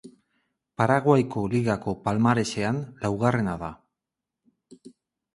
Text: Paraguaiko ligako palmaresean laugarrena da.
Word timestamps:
Paraguaiko 0.81 1.43
ligako 1.51 1.93
palmaresean 2.07 2.79
laugarrena 3.03 3.53
da. 3.65 3.69